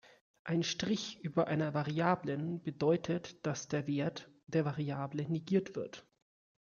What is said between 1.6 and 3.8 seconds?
Variablen bedeutet, dass